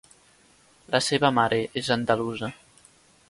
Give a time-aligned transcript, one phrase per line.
[0.95, 2.53] La seva mare és andalusa.